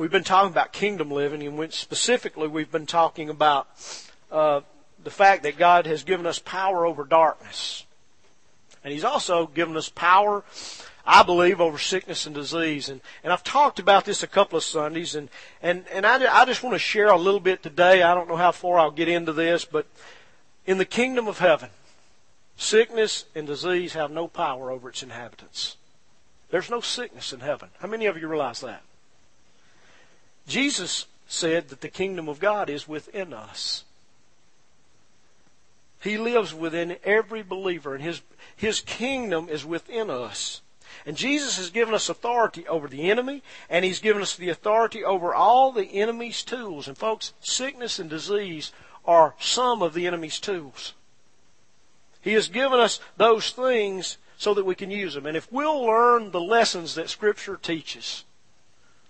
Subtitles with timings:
[0.00, 3.68] we've been talking about kingdom living, and specifically we've been talking about
[4.32, 4.62] uh,
[5.04, 7.84] the fact that God has given us power over darkness.
[8.82, 10.42] And He's also given us power,
[11.04, 12.88] I believe, over sickness and disease.
[12.88, 15.28] And, and I've talked about this a couple of Sundays, and,
[15.60, 18.02] and, and I, I just want to share a little bit today.
[18.02, 19.86] I don't know how far I'll get into this, but
[20.64, 21.68] in the kingdom of heaven,
[22.56, 25.76] sickness and disease have no power over its inhabitants.
[26.48, 27.68] There's no sickness in heaven.
[27.80, 28.82] How many of you realize that?
[30.46, 33.84] Jesus said that the kingdom of God is within us.
[36.00, 38.22] He lives within every believer, and his,
[38.56, 40.62] his kingdom is within us.
[41.06, 45.04] And Jesus has given us authority over the enemy, and He's given us the authority
[45.04, 46.88] over all the enemy's tools.
[46.88, 48.72] And folks, sickness and disease
[49.04, 50.94] are some of the enemy's tools.
[52.20, 55.26] He has given us those things so that we can use them.
[55.26, 58.24] And if we'll learn the lessons that Scripture teaches,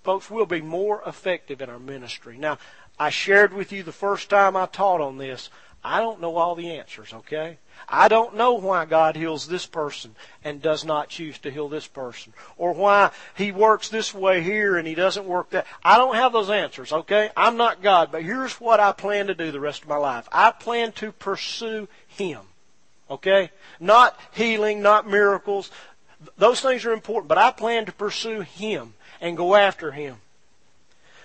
[0.03, 2.37] folks, we'll be more effective in our ministry.
[2.39, 2.59] Now,
[2.99, 5.51] I shared with you the first time I taught on this.
[5.83, 7.57] I don't know all the answers, okay?
[7.89, 11.87] I don't know why God heals this person and does not choose to heal this
[11.87, 12.35] person.
[12.59, 15.67] Or why He works this way here and He doesn't work that.
[15.83, 17.31] I don't have those answers, okay?
[17.35, 20.29] I'm not God, but here's what I plan to do the rest of my life.
[20.31, 22.41] I plan to pursue Him.
[23.11, 23.51] Okay?
[23.81, 25.71] Not healing, not miracles.
[26.37, 30.17] Those things are important, but I plan to pursue Him and go after Him.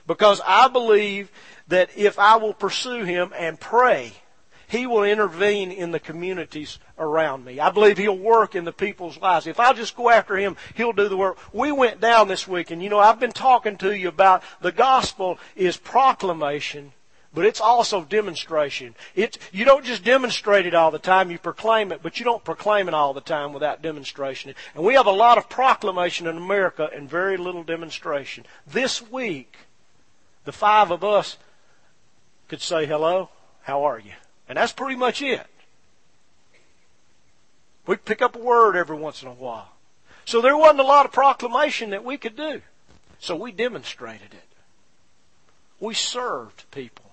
[0.07, 1.31] Because I believe
[1.67, 4.13] that if I will pursue Him and pray,
[4.67, 7.59] he will intervene in the communities around me.
[7.59, 9.47] I believe He'll work in the people's lives.
[9.47, 11.37] If I just go after Him, He'll do the work.
[11.53, 14.71] We went down this week, and you know, I've been talking to you about the
[14.71, 16.93] gospel is proclamation,
[17.35, 18.95] but it's also demonstration.
[19.13, 22.43] It's, you don't just demonstrate it all the time, you proclaim it, but you don't
[22.43, 24.55] proclaim it all the time without demonstration.
[24.73, 28.45] And we have a lot of proclamation in America and very little demonstration.
[28.65, 29.57] This week,
[30.45, 31.37] the five of us
[32.47, 33.29] could say, hello,
[33.63, 34.13] how are you?
[34.47, 35.45] And that's pretty much it.
[37.85, 39.73] We pick up a word every once in a while.
[40.25, 42.61] So there wasn't a lot of proclamation that we could do.
[43.19, 44.43] So we demonstrated it.
[45.79, 47.04] We served people.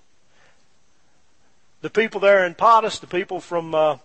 [1.83, 3.97] The people there in Potus, the people from uh,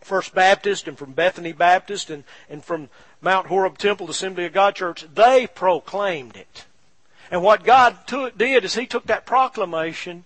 [0.00, 2.88] First Baptist and from Bethany Baptist and, and from
[3.20, 6.66] Mount Horeb Temple Assembly of God Church, they proclaimed it.
[7.32, 10.24] And what God took, did is He took that proclamation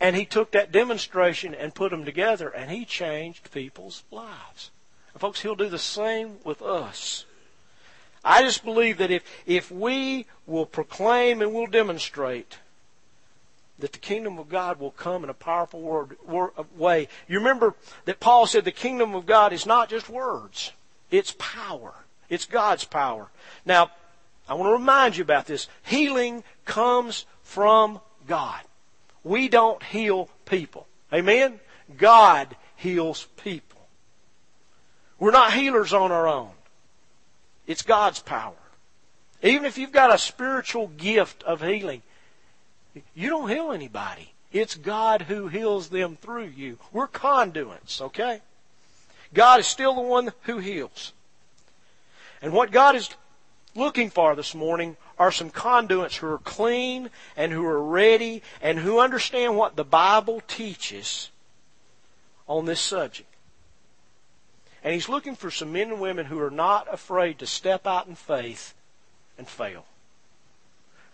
[0.00, 4.70] and he took that demonstration and put them together, and he changed people's lives.
[5.12, 7.24] And folks, he'll do the same with us.
[8.22, 12.58] I just believe that if, if we will proclaim and will demonstrate
[13.78, 17.08] that the kingdom of God will come in a powerful word, word, uh, way.
[17.28, 17.74] You remember
[18.06, 20.72] that Paul said the kingdom of God is not just words,
[21.10, 21.94] it's power.
[22.28, 23.28] It's God's power.
[23.64, 23.90] Now,
[24.48, 25.68] I want to remind you about this.
[25.84, 28.60] Healing comes from God.
[29.22, 30.86] We don't heal people.
[31.12, 31.60] Amen?
[31.96, 33.80] God heals people.
[35.18, 36.50] We're not healers on our own.
[37.66, 38.54] It's God's power.
[39.42, 42.02] Even if you've got a spiritual gift of healing,
[43.14, 44.32] you don't heal anybody.
[44.52, 46.78] It's God who heals them through you.
[46.92, 48.40] We're conduits, okay?
[49.34, 51.12] God is still the one who heals.
[52.40, 53.10] And what God is
[53.74, 58.78] looking for this morning are some conduits who are clean and who are ready and
[58.78, 61.30] who understand what the Bible teaches
[62.48, 63.28] on this subject.
[64.84, 68.06] And he's looking for some men and women who are not afraid to step out
[68.06, 68.74] in faith
[69.36, 69.84] and fail.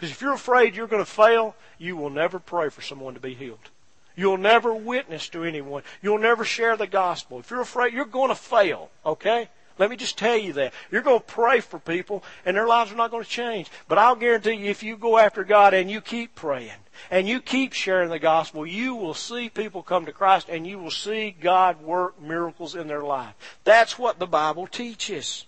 [0.03, 3.21] Because if you're afraid you're going to fail, you will never pray for someone to
[3.21, 3.71] be healed.
[4.17, 5.85] You'll never witness to anyone.
[6.03, 7.39] You'll never share the gospel.
[7.39, 9.49] If you're afraid, you're going to fail, okay?
[9.79, 10.75] Let me just tell you that.
[10.91, 13.71] You're going to pray for people and their lives are not going to change.
[13.87, 17.41] But I'll guarantee you if you go after God and you keep praying and you
[17.41, 21.31] keep sharing the gospel, you will see people come to Christ and you will see
[21.31, 23.35] God work miracles in their life.
[23.62, 25.47] That's what the Bible teaches.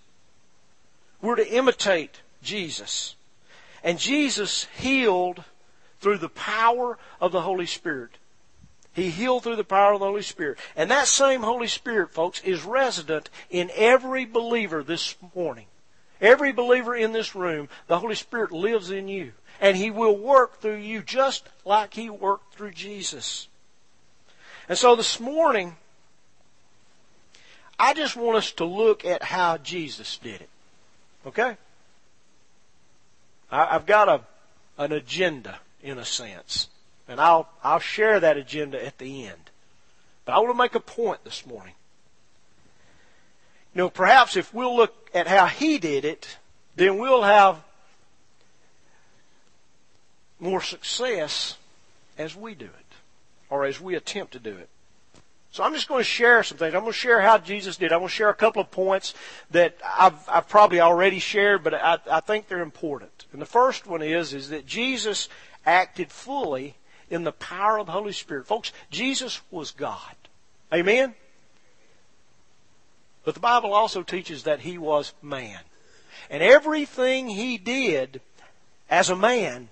[1.21, 3.15] We're to imitate Jesus.
[3.85, 5.43] And Jesus healed
[6.01, 8.17] through the power of the Holy Spirit.
[8.93, 10.57] He healed through the power of the Holy Spirit.
[10.75, 15.67] And that same Holy Spirit, folks, is resident in every believer this morning.
[16.19, 19.33] Every believer in this room, the Holy Spirit lives in you.
[19.61, 23.47] And He will work through you just like He worked through Jesus.
[24.67, 25.75] And so this morning,
[27.77, 30.49] I just want us to look at how Jesus did it.
[31.27, 31.57] Okay?
[33.51, 34.21] I've got a,
[34.77, 36.67] an agenda, in a sense.
[37.07, 39.51] And I'll, I'll share that agenda at the end.
[40.25, 41.75] But I want to make a point this morning.
[43.73, 46.37] You know, perhaps if we'll look at how he did it,
[46.75, 47.61] then we'll have
[50.39, 51.57] more success
[52.17, 52.95] as we do it,
[53.49, 54.69] or as we attempt to do it.
[55.51, 56.73] So I'm just going to share some things.
[56.73, 57.93] I'm going to share how Jesus did.
[57.93, 59.13] I'm going to share a couple of points
[59.51, 63.14] that I've, I've probably already shared, but I, I think they're important.
[63.35, 65.27] And the first one is, is that Jesus
[65.65, 66.75] acted fully
[67.09, 68.47] in the power of the Holy Spirit.
[68.47, 70.15] Folks, Jesus was God.
[70.73, 71.15] Amen?
[73.25, 75.59] But the Bible also teaches that he was man.
[76.29, 78.21] And everything he did
[78.89, 79.67] as a man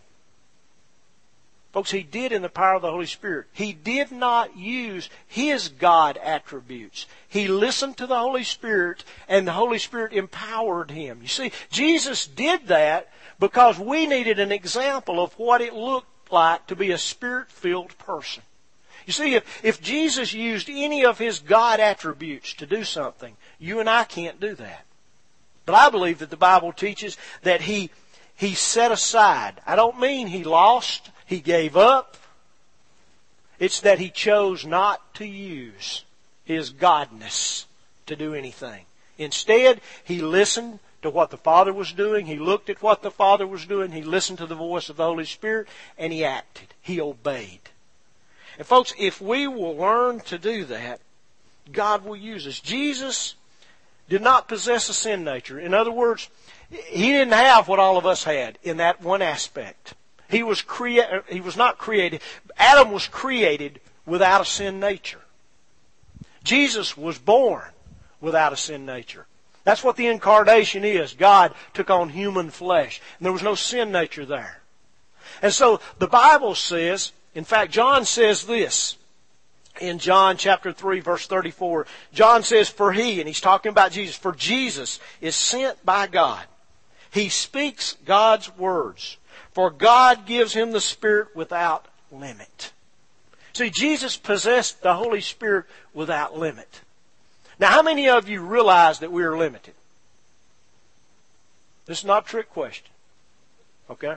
[1.73, 3.47] Folks, he did in the power of the Holy Spirit.
[3.51, 7.07] He did not use his God attributes.
[7.27, 11.23] He listened to the Holy Spirit and the Holy Spirit empowered him.
[11.23, 13.09] You see, Jesus did that
[13.43, 18.41] because we needed an example of what it looked like to be a spirit-filled person.
[19.05, 23.81] You see, if, if Jesus used any of his God attributes to do something, you
[23.81, 24.85] and I can't do that.
[25.65, 27.89] But I believe that the Bible teaches that he,
[28.33, 29.59] he set aside.
[29.67, 32.15] I don't mean he lost he gave up.
[33.59, 36.05] It's that he chose not to use
[36.45, 37.65] his godness
[38.05, 38.85] to do anything.
[39.17, 42.25] Instead, he listened to what the Father was doing.
[42.25, 43.91] He looked at what the Father was doing.
[43.91, 45.67] He listened to the voice of the Holy Spirit
[45.97, 46.73] and he acted.
[46.81, 47.59] He obeyed.
[48.57, 50.99] And folks, if we will learn to do that,
[51.71, 52.59] God will use us.
[52.59, 53.35] Jesus
[54.09, 55.59] did not possess a sin nature.
[55.59, 56.29] In other words,
[56.69, 59.93] he didn't have what all of us had in that one aspect.
[60.29, 62.21] He was crea- he was not created.
[62.57, 65.21] Adam was created without a sin nature.
[66.43, 67.69] Jesus was born
[68.19, 69.25] without a sin nature.
[69.63, 71.13] That's what the incarnation is.
[71.13, 73.01] God took on human flesh.
[73.17, 74.61] And there was no sin nature there.
[75.41, 78.97] And so the Bible says, in fact, John says this
[79.79, 81.87] in John chapter 3 verse 34.
[82.13, 86.45] John says, for he, and he's talking about Jesus, for Jesus is sent by God.
[87.11, 89.17] He speaks God's words.
[89.53, 92.71] For God gives him the Spirit without limit.
[93.53, 96.81] See, Jesus possessed the Holy Spirit without limit.
[97.59, 99.73] Now, how many of you realize that we are limited?
[101.85, 102.91] This is not a trick question.
[103.89, 104.15] Okay?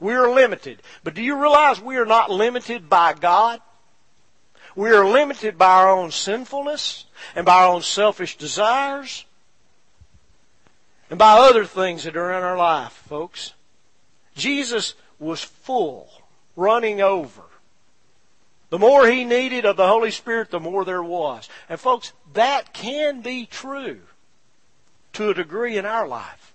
[0.00, 0.82] We are limited.
[1.02, 3.60] But do you realize we are not limited by God?
[4.76, 9.24] We are limited by our own sinfulness and by our own selfish desires
[11.10, 13.54] and by other things that are in our life, folks.
[14.36, 16.08] Jesus was full,
[16.54, 17.42] running over.
[18.70, 21.48] The more he needed of the Holy Spirit, the more there was.
[21.68, 24.00] And folks, that can be true
[25.14, 26.54] to a degree in our life.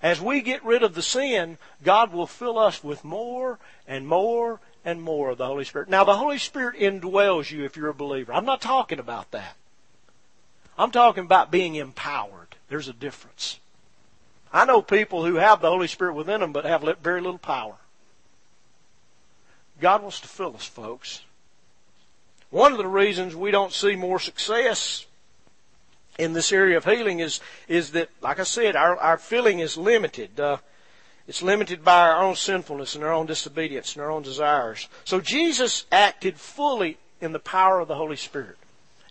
[0.00, 4.60] As we get rid of the sin, God will fill us with more and more
[4.84, 5.88] and more of the Holy Spirit.
[5.88, 8.32] Now, the Holy Spirit indwells you if you're a believer.
[8.32, 9.56] I'm not talking about that.
[10.78, 12.56] I'm talking about being empowered.
[12.68, 13.58] There's a difference.
[14.52, 17.74] I know people who have the Holy Spirit within them but have very little power.
[19.80, 21.22] God wants to fill us, folks.
[22.50, 25.06] One of the reasons we don't see more success
[26.18, 29.76] in this area of healing is is that, like I said, our our feeling is
[29.76, 30.38] limited.
[30.40, 30.58] Uh,
[31.26, 34.88] it's limited by our own sinfulness and our own disobedience and our own desires.
[35.04, 38.56] So Jesus acted fully in the power of the Holy Spirit.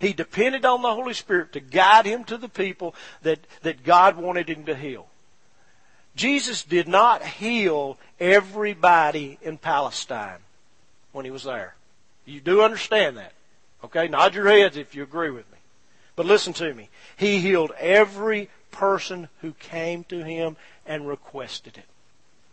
[0.01, 4.17] He depended on the Holy Spirit to guide him to the people that, that God
[4.17, 5.07] wanted him to heal.
[6.15, 10.39] Jesus did not heal everybody in Palestine
[11.17, 11.75] when he was there.
[12.25, 13.33] You do understand that.
[13.83, 14.07] Okay?
[14.07, 15.57] Nod your heads if you agree with me.
[16.15, 16.89] But listen to me.
[17.17, 20.55] He healed every person who came to him
[20.85, 21.85] and requested it.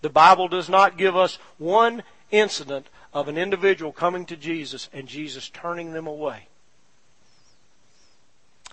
[0.00, 5.06] The Bible does not give us one incident of an individual coming to Jesus and
[5.06, 6.48] Jesus turning them away.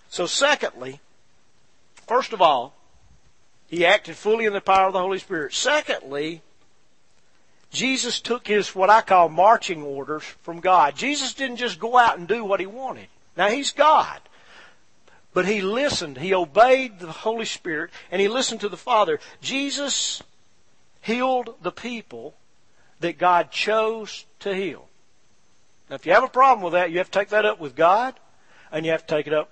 [0.10, 1.00] So secondly,
[2.08, 2.74] first of all,
[3.68, 5.54] he acted fully in the power of the Holy Spirit.
[5.54, 6.42] Secondly,
[7.72, 10.96] Jesus took his, what I call marching orders from God.
[10.96, 13.08] Jesus didn't just go out and do what he wanted.
[13.38, 14.20] Now he's God.
[15.34, 19.20] But he listened, he obeyed the Holy Spirit, and he listened to the Father.
[19.40, 20.22] Jesus
[21.00, 22.36] healed the people
[23.00, 24.90] that God chose to heal.
[25.90, 27.75] Now if you have a problem with that, you have to take that up with
[27.75, 28.16] God,
[28.70, 29.50] and you have to take it up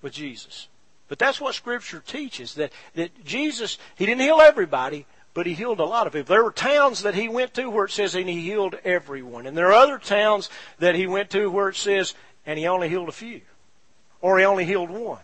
[0.00, 0.68] with Jesus.
[1.08, 5.06] But that's what Scripture teaches that, that Jesus, He didn't heal everybody,
[5.38, 6.34] but He healed a lot of people.
[6.34, 9.46] There were towns that He went to where it says, and He healed everyone.
[9.46, 12.14] And there are other towns that He went to where it says,
[12.44, 13.42] and He only healed a few.
[14.20, 15.22] Or He only healed one.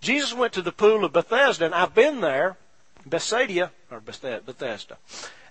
[0.00, 2.56] Jesus went to the pool of Bethesda, and I've been there,
[3.06, 4.98] Bethsaida, or Bethesda,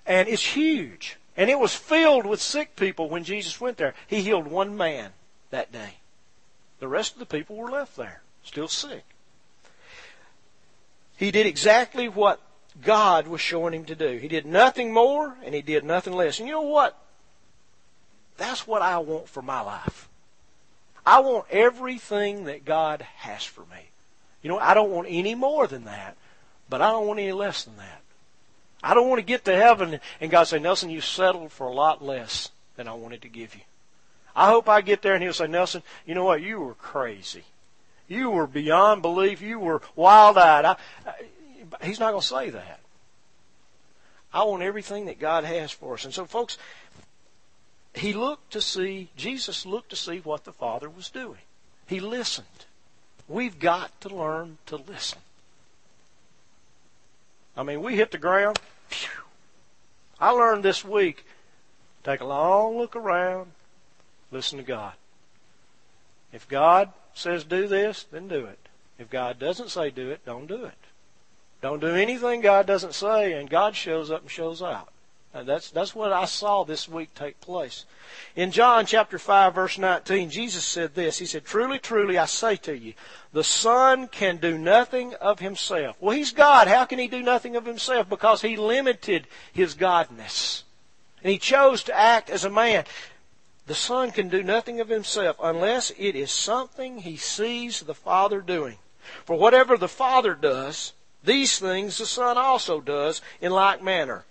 [0.06, 1.16] and it's huge.
[1.38, 3.94] And it was filled with sick people when Jesus went there.
[4.08, 5.12] He healed one man
[5.52, 6.00] that day.
[6.80, 9.06] The rest of the people were left there still sick.
[11.16, 12.42] He did exactly what
[12.82, 14.18] God was showing him to do.
[14.18, 16.40] He did nothing more and he did nothing less.
[16.40, 16.98] And you know what?
[18.38, 20.10] That's what I want for my life.
[21.06, 23.90] I want everything that God has for me.
[24.42, 26.16] You know, I don't want any more than that,
[26.70, 28.02] but I don't want any less than that.
[28.84, 31.74] I don't want to get to heaven and God say, Nelson, you settled for a
[31.74, 33.62] lot less than I wanted to give you.
[34.36, 36.42] I hope I get there and he'll say, Nelson, you know what?
[36.42, 37.44] You were crazy.
[38.08, 39.42] You were beyond belief.
[39.42, 40.76] You were wild eyed.
[41.84, 42.80] He's not going to say that.
[44.34, 46.06] I want everything that God has for us.
[46.06, 46.58] And so, folks,
[47.94, 51.42] he looked to see, Jesus looked to see what the Father was doing.
[51.88, 52.48] He listened.
[53.28, 55.20] We've got to learn to listen.
[57.56, 58.60] I mean, we hit the ground.
[58.88, 59.24] Phew.
[60.20, 61.25] I learned this week
[62.04, 63.51] take a long look around,
[64.32, 64.94] listen to God.
[66.32, 68.60] If God says do this, then do it.
[68.98, 70.74] If God doesn't say do it, don't do it.
[71.62, 74.89] Don't do anything God doesn't say, and God shows up and shows out.
[75.34, 77.86] And that's that's what I saw this week take place.
[78.36, 81.20] In John chapter 5 verse 19, Jesus said this.
[81.20, 82.94] He said, Truly, truly, I say to you,
[83.32, 85.96] the Son can do nothing of himself.
[86.01, 86.68] Well, he's God.
[86.68, 88.10] How can he do nothing of himself?
[88.10, 90.63] Because he limited his godness.
[91.24, 92.84] And he chose to act as a man.
[93.68, 98.41] The Son can do nothing of himself unless it is something he sees the Father
[98.41, 98.80] doing.
[99.24, 100.91] For whatever the Father does,
[101.24, 104.25] these things the Son also does in like manner.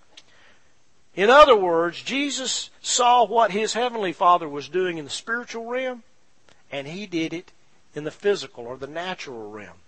[1.15, 6.03] In other words, Jesus saw what his heavenly Father was doing in the spiritual realm,
[6.71, 7.53] and he did it
[7.95, 9.79] in the physical or the natural realm.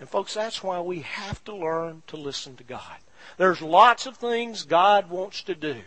[0.00, 2.98] And folks, that's why we have to learn to listen to God.
[3.36, 5.82] There's lots of things God wants to do.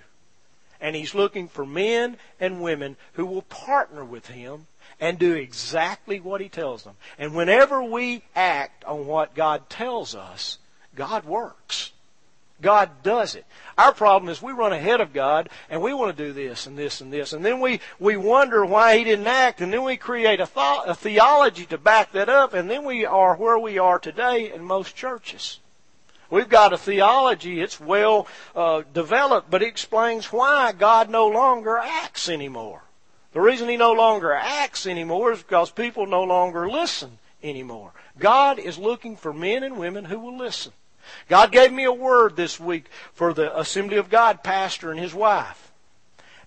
[0.80, 4.68] And He's looking for men and women who will partner with Him
[5.02, 6.96] and do exactly what He tells them.
[7.18, 10.60] And whenever we act on what God tells us,
[10.96, 11.92] God works.
[12.62, 13.46] God does it.
[13.76, 16.78] Our problem is we run ahead of God and we want to do this and
[16.78, 17.34] this and this.
[17.34, 20.88] And then we, we wonder why He didn't act and then we create a, thought,
[20.88, 24.64] a theology to back that up and then we are where we are today in
[24.64, 25.60] most churches.
[26.30, 31.78] We've got a theology, it's well uh, developed, but it explains why God no longer
[31.78, 32.84] acts anymore.
[33.34, 37.92] The reason He no longer acts anymore is because people no longer listen anymore.
[38.20, 40.74] God is looking for men and women who will listen.
[41.28, 45.14] God gave me a word this week for the Assembly of God pastor and his
[45.14, 45.72] wife.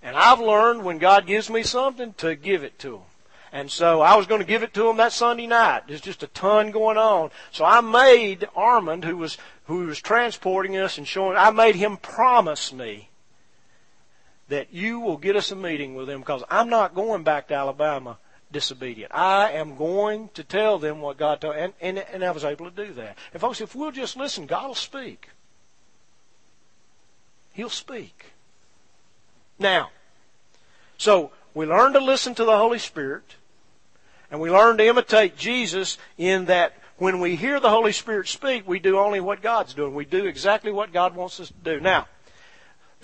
[0.03, 3.01] And I've learned when God gives me something to give it to them.
[3.53, 5.83] And so I was going to give it to them that Sunday night.
[5.87, 7.31] There's just a ton going on.
[7.53, 11.97] So I made Armand, who was who was transporting us and showing, I made him
[11.97, 13.09] promise me
[14.49, 17.55] that you will get us a meeting with them because I'm not going back to
[17.55, 18.19] Alabama
[18.53, 19.13] disobedient.
[19.15, 22.71] I am going to tell them what God told, and, and, and I was able
[22.71, 23.19] to do that.
[23.33, 25.29] And folks, if we'll just listen, God will speak.
[27.53, 28.27] He'll speak.
[29.59, 29.91] Now,
[30.97, 33.37] so we learn to listen to the Holy Spirit,
[34.31, 38.67] and we learn to imitate Jesus in that when we hear the Holy Spirit speak,
[38.67, 39.95] we do only what God's doing.
[39.95, 41.81] We do exactly what God wants us to do.
[41.81, 42.07] Now,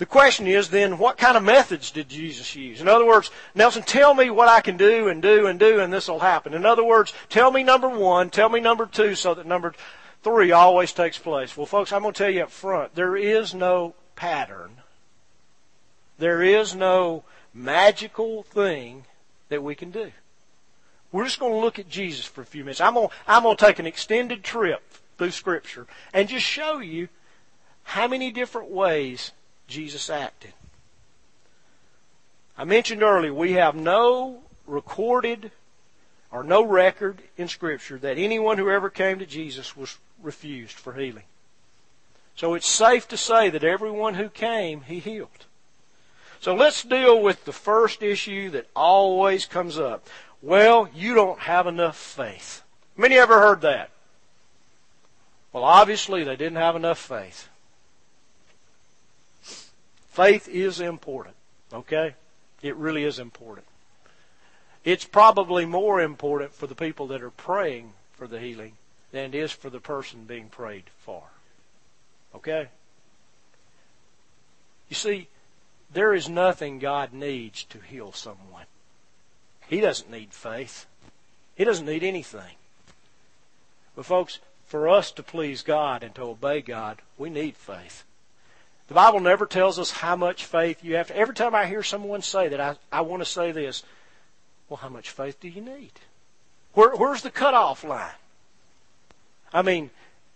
[0.01, 2.81] the question is then, what kind of methods did Jesus use?
[2.81, 5.93] In other words, Nelson, tell me what I can do and do and do and
[5.93, 6.55] this will happen.
[6.55, 9.75] In other words, tell me number one, tell me number two so that number
[10.23, 11.55] three always takes place.
[11.55, 14.77] Well, folks, I'm going to tell you up front, there is no pattern.
[16.17, 19.05] There is no magical thing
[19.49, 20.11] that we can do.
[21.11, 22.81] We're just going to look at Jesus for a few minutes.
[22.81, 24.81] I'm going, to, I'm going to take an extended trip
[25.19, 27.07] through Scripture and just show you
[27.83, 29.31] how many different ways
[29.71, 30.53] Jesus acted.
[32.57, 35.51] I mentioned earlier, we have no recorded
[36.31, 40.93] or no record in Scripture that anyone who ever came to Jesus was refused for
[40.93, 41.23] healing.
[42.35, 45.45] So it's safe to say that everyone who came, he healed.
[46.39, 50.07] So let's deal with the first issue that always comes up.
[50.41, 52.63] Well, you don't have enough faith.
[52.97, 53.89] Many ever heard that?
[55.53, 57.47] Well, obviously they didn't have enough faith.
[60.11, 61.35] Faith is important,
[61.73, 62.15] okay?
[62.61, 63.65] It really is important.
[64.83, 68.73] It's probably more important for the people that are praying for the healing
[69.11, 71.23] than it is for the person being prayed for.
[72.35, 72.67] Okay?
[74.89, 75.27] You see,
[75.93, 78.65] there is nothing God needs to heal someone.
[79.69, 80.85] He doesn't need faith.
[81.55, 82.55] He doesn't need anything.
[83.95, 88.03] But folks, for us to please God and to obey God, we need faith.
[88.91, 91.15] The Bible never tells us how much faith you have to.
[91.15, 93.83] Every time I hear someone say that, I, I want to say this.
[94.67, 95.93] Well, how much faith do you need?
[96.73, 98.11] Where, where's the cutoff line?
[99.53, 99.91] I mean,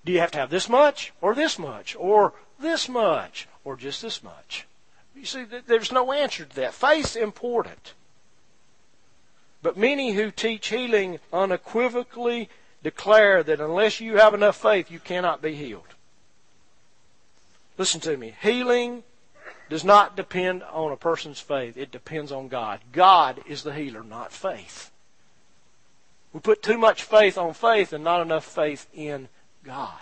[0.06, 4.04] Do you have to have this much, or this much, or this much, or just
[4.04, 4.68] this much?
[5.16, 6.76] You see, there's no answer to that.
[6.76, 7.94] Faith's important.
[9.64, 12.50] But many who teach healing unequivocally
[12.84, 15.95] declare that unless you have enough faith, you cannot be healed.
[17.78, 18.36] Listen to me.
[18.42, 19.04] Healing
[19.70, 21.78] does not depend on a person's faith.
[21.78, 22.80] It depends on God.
[22.92, 24.92] God is the healer, not faith.
[26.34, 29.30] We put too much faith on faith and not enough faith in
[29.64, 30.00] God.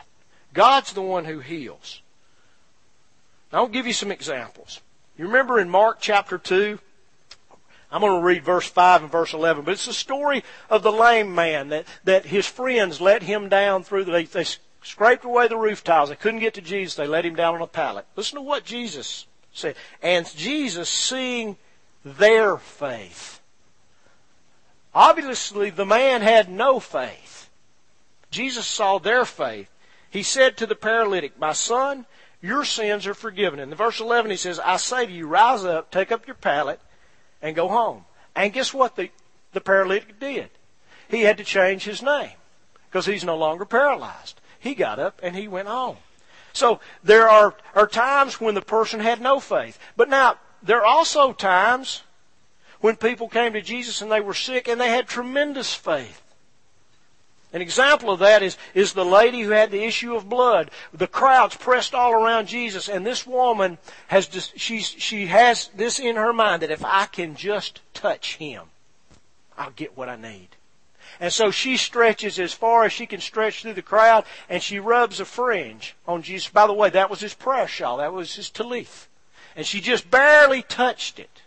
[0.54, 2.02] God's the one who heals.
[3.52, 4.82] Now, I'll give you some examples.
[5.18, 6.80] You remember in Mark chapter 2,
[7.92, 10.92] I'm going to read verse 5 and verse 11, but it's the story of the
[10.92, 14.46] lame man that, that his friends let him down through the, they, they
[14.84, 16.10] scraped away the roof tiles.
[16.10, 16.96] They couldn't get to Jesus.
[16.96, 18.06] They let him down on a pallet.
[18.16, 19.76] Listen to what Jesus said.
[20.02, 21.58] And Jesus, seeing
[22.04, 23.42] their faith.
[24.94, 27.50] Obviously, the man had no faith.
[28.30, 29.70] Jesus saw their faith.
[30.10, 32.06] He said to the paralytic, My son,
[32.42, 33.60] your sins are forgiven.
[33.60, 36.36] In the verse 11, he says, I say to you, rise up, take up your
[36.36, 36.80] pallet,
[37.42, 38.06] and go home.
[38.36, 39.10] And guess what the,
[39.54, 40.50] the paralytic did?
[41.08, 42.34] He had to change his name
[42.90, 44.40] because he's no longer paralyzed.
[44.64, 45.98] He got up and he went home.
[46.54, 49.78] So there are, are times when the person had no faith.
[49.98, 52.04] But now, there are also times
[52.80, 56.22] when people came to Jesus and they were sick and they had tremendous faith.
[57.52, 60.72] An example of that is, is the lady who had the issue of blood.
[60.94, 63.78] The crowds pressed all around Jesus, and this woman
[64.08, 68.38] has just, she's, she has this in her mind that if I can just touch
[68.38, 68.64] him,
[69.58, 70.56] I'll get what I need.
[71.24, 74.78] And so she stretches as far as she can stretch through the crowd, and she
[74.78, 76.50] rubs a fringe on Jesus.
[76.50, 77.96] By the way, that was his prayer shawl.
[78.00, 79.08] That was his talith.
[79.56, 81.40] And she just barely touched it.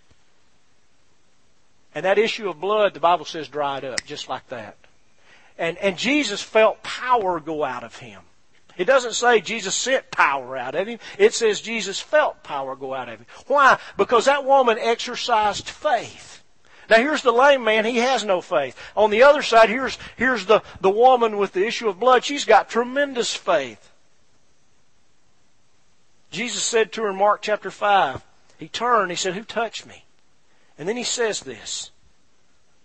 [1.94, 4.78] And that issue of blood, the Bible says, dried up, just like that.
[5.58, 8.22] And, and Jesus felt power go out of him.
[8.78, 11.00] It doesn't say Jesus sent power out of him.
[11.18, 13.26] It says Jesus felt power go out of him.
[13.46, 13.78] Why?
[13.98, 16.35] Because that woman exercised faith.
[16.88, 18.76] Now here's the lame man, he has no faith.
[18.96, 22.24] On the other side, here's, here's the, the woman with the issue of blood.
[22.24, 23.90] She's got tremendous faith.
[26.30, 28.22] Jesus said to her in Mark chapter 5,
[28.58, 30.04] he turned, he said, Who touched me?
[30.78, 31.90] And then he says this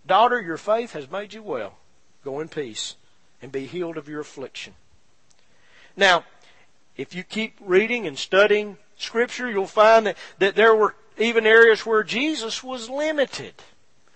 [0.06, 1.74] Daughter, your faith has made you well.
[2.24, 2.96] Go in peace
[3.40, 4.74] and be healed of your affliction.
[5.96, 6.24] Now,
[6.96, 11.84] if you keep reading and studying Scripture, you'll find that, that there were even areas
[11.84, 13.54] where Jesus was limited.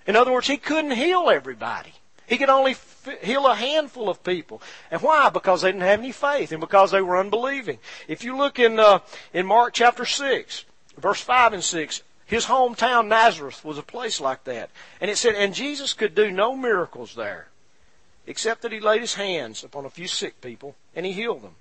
[0.07, 1.93] In other words, he couldn't heal everybody.
[2.27, 4.61] He could only f- heal a handful of people.
[4.91, 5.31] And why?
[5.31, 7.79] Because they didn't have any faith and because they were unbelieving.
[8.09, 9.01] If you look in, uh,
[9.33, 10.65] in Mark chapter 6,
[10.99, 14.71] verse 5 and 6, his hometown Nazareth was a place like that.
[15.01, 17.49] And it said, and Jesus could do no miracles there
[18.27, 21.55] except that he laid his hands upon a few sick people and he healed them.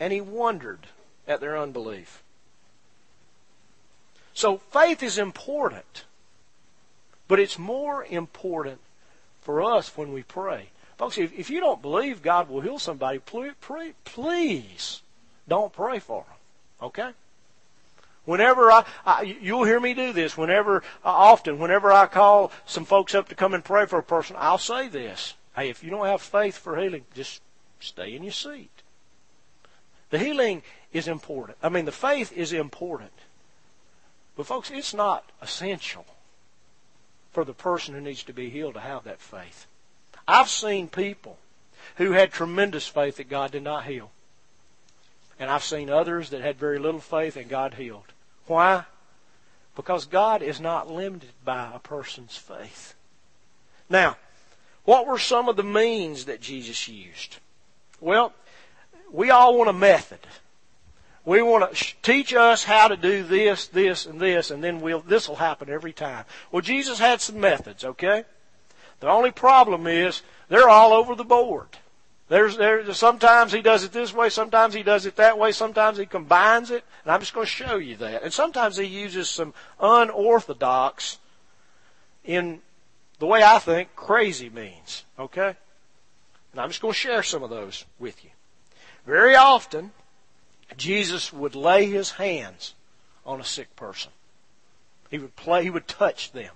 [0.00, 0.88] And he wondered
[1.26, 2.22] at their unbelief.
[4.34, 6.04] So faith is important,
[7.28, 8.80] but it's more important
[9.42, 10.70] for us when we pray.
[10.96, 13.52] Folks, if, if you don't believe God will heal somebody, please,
[14.04, 15.02] please
[15.46, 16.88] don't pray for them.
[16.88, 17.10] Okay?
[18.24, 20.36] Whenever I, I, you'll hear me do this.
[20.36, 24.02] Whenever, uh, often, whenever I call some folks up to come and pray for a
[24.02, 27.40] person, I'll say this: Hey, if you don't have faith for healing, just
[27.80, 28.82] stay in your seat.
[30.10, 30.62] The healing
[30.92, 31.56] is important.
[31.62, 33.12] I mean, the faith is important.
[34.36, 36.04] But, folks, it's not essential
[37.32, 39.66] for the person who needs to be healed to have that faith.
[40.26, 41.38] I've seen people
[41.96, 44.10] who had tremendous faith that God did not heal.
[45.38, 48.12] And I've seen others that had very little faith and God healed.
[48.46, 48.84] Why?
[49.76, 52.94] Because God is not limited by a person's faith.
[53.88, 54.16] Now,
[54.84, 57.38] what were some of the means that Jesus used?
[58.00, 58.32] Well,
[59.10, 60.20] we all want a method.
[61.28, 65.00] We want to teach us how to do this, this, and this, and then we'll,
[65.00, 66.24] this will happen every time.
[66.50, 68.24] Well, Jesus had some methods, okay?
[69.00, 71.68] The only problem is they're all over the board.
[72.30, 75.98] There's, there's sometimes he does it this way, sometimes he does it that way, sometimes
[75.98, 78.22] he combines it, and I'm just going to show you that.
[78.22, 81.18] And sometimes he uses some unorthodox
[82.24, 82.62] in
[83.18, 85.04] the way I think crazy means.
[85.18, 85.54] Okay?
[86.52, 88.30] And I'm just going to share some of those with you.
[89.04, 89.90] Very often,
[90.76, 92.74] Jesus would lay his hands
[93.24, 94.12] on a sick person.
[95.10, 96.52] He would play, he would touch them.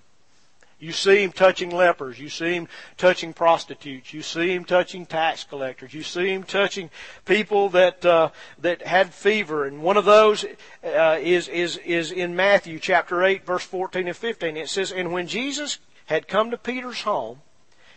[0.79, 2.19] You see him touching lepers.
[2.19, 4.13] You see him touching prostitutes.
[4.13, 5.93] You see him touching tax collectors.
[5.93, 6.89] You see him touching
[7.23, 9.65] people that uh, that had fever.
[9.65, 10.43] And one of those
[10.83, 14.57] uh, is is is in Matthew chapter eight, verse fourteen and fifteen.
[14.57, 17.39] It says, "And when Jesus had come to Peter's home,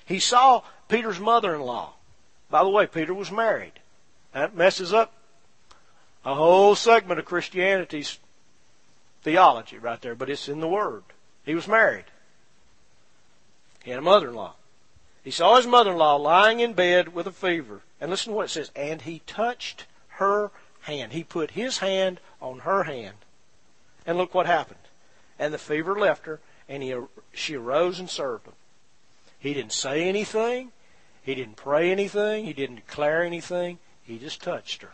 [0.05, 1.95] he saw Peter's mother in law.
[2.51, 3.81] By the way, Peter was married.
[4.33, 5.13] That messes up
[6.27, 8.19] a whole segment of Christianity's
[9.23, 11.05] theology right there, but it's in the Word.
[11.45, 12.07] He was married.
[13.85, 14.55] He had a mother-in-law.
[15.23, 17.83] He saw his mother-in-law lying in bed with a fever.
[18.01, 18.73] And listen to what it says.
[18.75, 21.13] And he touched her hand.
[21.13, 23.19] He put his hand on her hand.
[24.05, 24.81] And look what happened.
[25.39, 26.93] And the fever left her, and he,
[27.33, 28.55] she arose and served him.
[29.39, 30.73] He didn't say anything.
[31.23, 32.47] He didn't pray anything.
[32.47, 33.79] He didn't declare anything.
[34.03, 34.91] He just touched her.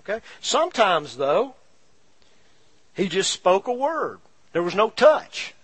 [0.00, 0.20] Okay?
[0.40, 1.54] Sometimes, though,
[2.94, 4.18] he just spoke a word.
[4.52, 5.54] There was no touch.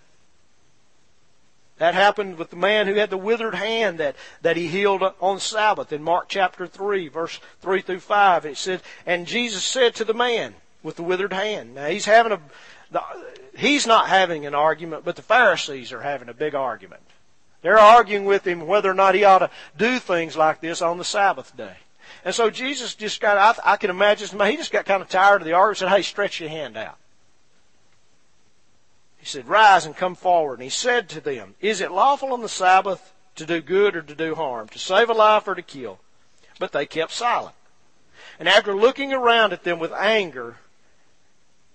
[1.79, 5.41] That happened with the man who had the withered hand that, that he healed on
[5.41, 8.47] Sabbath in Mark chapter 3, verse 3 through 5.
[8.47, 11.75] It said, And Jesus said to the man with the withered hand.
[11.75, 12.41] Now he's having a,
[12.91, 13.03] the,
[13.57, 17.03] he's not having an argument, but the Pharisees are having a big argument.
[17.61, 20.99] They're arguing with him whether or not he ought to do things like this on
[20.99, 21.77] the Sabbath day.
[22.25, 25.43] And so Jesus just got, I, I can imagine, he just got kind of tired
[25.43, 26.99] of the argument and said, hey, stretch your hand out.
[29.27, 30.55] He said, Rise and come forward.
[30.55, 34.03] And he said to them, Is it lawful on the Sabbath to do good or
[34.03, 35.99] to do harm, to save a life or to kill?
[36.61, 37.57] But they kept silent.
[38.39, 40.59] And after looking around at them with anger,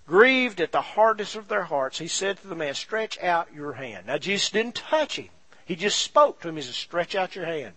[0.06, 3.74] grieved at the hardness of their hearts, he said to the man, Stretch out your
[3.74, 4.06] hand.
[4.06, 5.28] Now Jesus didn't touch him.
[5.66, 6.56] He just spoke to him.
[6.56, 7.74] He said, Stretch out your hand.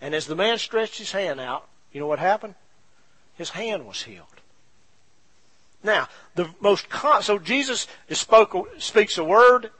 [0.00, 2.54] And as the man stretched his hand out, you know what happened?
[3.36, 4.26] His hand was healed.
[5.82, 9.70] Now, the most con- so Jesus spoke, speaks a word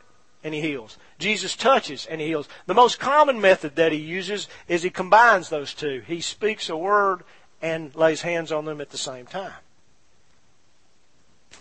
[0.42, 0.98] and he heals.
[1.18, 2.48] Jesus touches and he heals.
[2.66, 6.02] The most common method that he uses is he combines those two.
[6.06, 7.22] He speaks a word
[7.60, 9.52] and lays hands on them at the same time.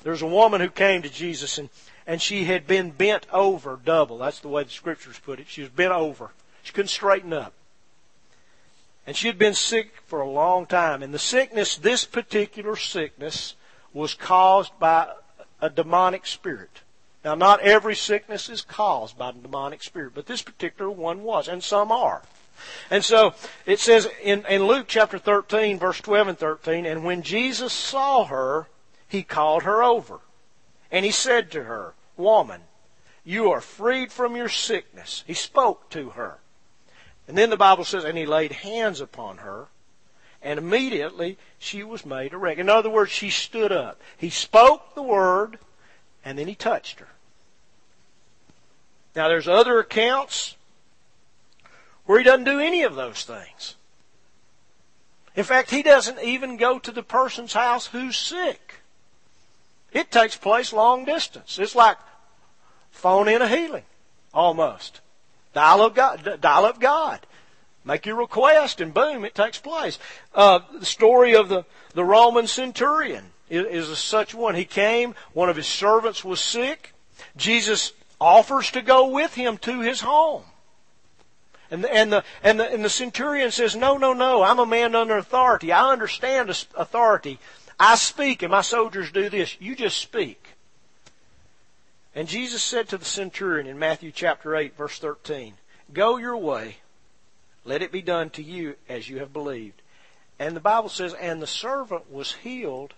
[0.03, 1.69] There's a woman who came to Jesus and,
[2.07, 4.17] and she had been bent over double.
[4.17, 5.47] That's the way the scriptures put it.
[5.47, 6.31] She was bent over.
[6.63, 7.53] She couldn't straighten up.
[9.05, 11.01] And she had been sick for a long time.
[11.01, 13.55] And the sickness, this particular sickness,
[13.93, 15.09] was caused by
[15.59, 16.81] a demonic spirit.
[17.23, 21.47] Now, not every sickness is caused by a demonic spirit, but this particular one was,
[21.47, 22.23] and some are.
[22.89, 23.33] And so
[23.65, 28.25] it says in, in Luke chapter 13, verse 12 and 13, and when Jesus saw
[28.25, 28.67] her,
[29.07, 30.19] he called her over.
[30.91, 32.61] And he said to her, Woman,
[33.23, 35.23] you are freed from your sickness.
[35.27, 36.39] He spoke to her.
[37.31, 39.67] And then the Bible says, and he laid hands upon her,
[40.41, 42.59] and immediately she was made erect.
[42.59, 44.01] In other words, she stood up.
[44.17, 45.57] He spoke the word,
[46.25, 47.07] and then he touched her.
[49.15, 50.57] Now, there's other accounts
[52.05, 53.75] where he doesn't do any of those things.
[55.33, 58.81] In fact, he doesn't even go to the person's house who's sick.
[59.93, 61.57] It takes place long distance.
[61.57, 61.97] It's like
[62.91, 63.85] phone in a healing,
[64.33, 64.99] almost.
[65.53, 66.37] Dial up God.
[66.41, 67.25] Dial up God.
[67.83, 69.97] Make your request, and boom, it takes place.
[70.35, 74.53] Uh, the story of the, the Roman centurion is, is such one.
[74.53, 76.93] He came, one of his servants was sick.
[77.35, 80.43] Jesus offers to go with him to his home.
[81.71, 84.65] And the, and the, and the, and the centurion says, no, no, no, I'm a
[84.65, 85.71] man under authority.
[85.71, 87.39] I understand authority.
[87.79, 89.55] I speak and my soldiers do this.
[89.59, 90.40] You just speak.
[92.13, 95.53] And Jesus said to the centurion in Matthew chapter 8 verse 13,
[95.93, 96.77] Go your way.
[97.63, 99.81] Let it be done to you as you have believed.
[100.39, 102.93] And the Bible says, and the servant was healed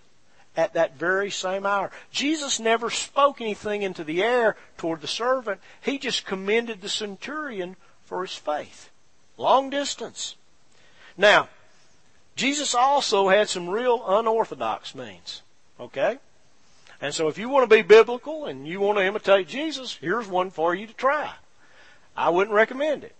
[0.56, 1.90] at that very same hour.
[2.10, 5.60] Jesus never spoke anything into the air toward the servant.
[5.80, 8.90] He just commended the centurion for his faith.
[9.36, 10.36] Long distance.
[11.16, 11.48] Now,
[12.36, 15.42] Jesus also had some real unorthodox means.
[15.78, 16.18] Okay?
[17.00, 20.26] And so if you want to be biblical and you want to imitate Jesus, here's
[20.26, 21.32] one for you to try.
[22.16, 23.14] I wouldn't recommend it.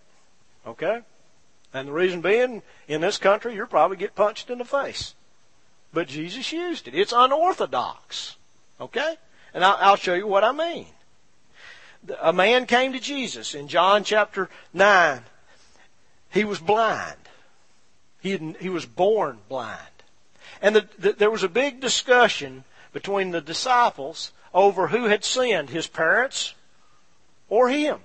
[0.65, 1.01] Okay?
[1.73, 5.13] And the reason being, in this country, you'll probably get punched in the face.
[5.93, 6.95] But Jesus used it.
[6.95, 8.37] It's unorthodox.
[8.79, 9.17] Okay?
[9.53, 10.87] And I'll show you what I mean.
[12.21, 15.21] A man came to Jesus in John chapter 9.
[16.31, 17.17] He was blind.
[18.21, 19.79] He, he was born blind.
[20.61, 22.63] And the, the, there was a big discussion
[22.95, 26.55] between the disciples over who had sinned, his parents
[27.49, 27.99] or him.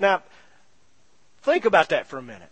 [0.00, 0.24] Now,
[1.44, 2.48] Think about that for a minute.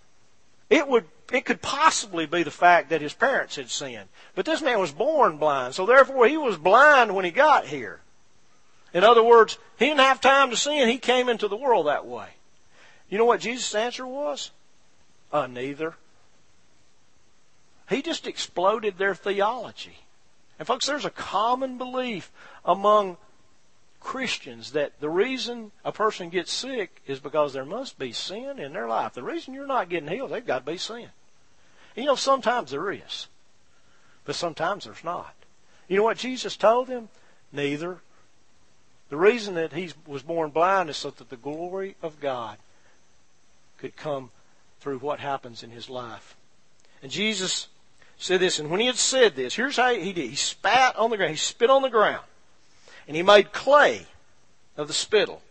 [0.69, 4.09] It would it could possibly be the fact that his parents had sinned.
[4.35, 8.01] But this man was born blind, so therefore he was blind when he got here.
[8.93, 10.91] In other words, he didn't have time to sin.
[10.91, 12.29] He came into the world that way.
[13.09, 14.51] You know what Jesus' answer was?
[15.33, 15.95] Uh, neither.
[17.89, 20.01] He just exploded their theology.
[20.63, 22.31] And folks, there's a common belief
[22.65, 23.17] among
[23.99, 28.73] Christians that the reason a person gets sick is because there must be sin in
[28.73, 29.13] their life.
[29.13, 31.09] The reason you're not getting healed, they've got to be sin.
[31.97, 33.27] You know, sometimes there is.
[34.25, 35.35] But sometimes there's not.
[35.89, 37.09] You know what Jesus told them?
[37.51, 37.99] Neither.
[39.09, 42.57] The reason that he was born blind is so that the glory of God
[43.79, 44.31] could come
[44.79, 46.37] through what happens in his life.
[47.03, 47.67] And Jesus
[48.23, 50.31] said this, and when he had said this, here's how he did.
[50.31, 51.33] He spat on the ground.
[51.33, 52.25] He spit on the ground.
[53.09, 54.07] And he made clay
[54.77, 55.43] of the spittle.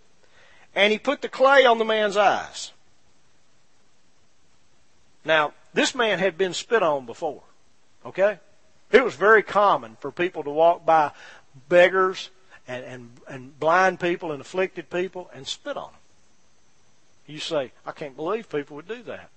[0.74, 2.72] And he put the clay on the man's eyes.
[5.26, 7.44] Now, this man had been spit on before.
[8.06, 8.40] Okay?
[8.90, 11.12] It was very common for people to walk by
[11.68, 12.30] beggars
[12.70, 16.00] and, and, and blind people and afflicted people and spit on them.
[17.28, 19.30] You say, I can't believe people would do that.